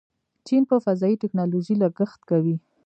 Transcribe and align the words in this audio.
چین 0.47 0.63
په 0.69 0.75
فضایي 0.85 1.15
ټیکنالوژۍ 1.21 1.75
لګښت 1.83 2.19
کوي. 2.29 2.55